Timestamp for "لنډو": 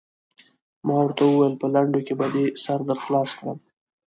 1.73-1.99